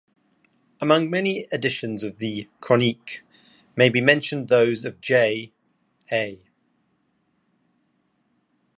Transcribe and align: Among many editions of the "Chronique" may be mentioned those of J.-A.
Among 0.79 1.11
many 1.11 1.45
editions 1.53 2.03
of 2.03 2.17
the 2.17 2.49
"Chronique" 2.59 3.21
may 3.75 3.87
be 3.87 4.01
mentioned 4.01 4.47
those 4.47 4.83
of 4.83 4.99
J.-A. 4.99 5.51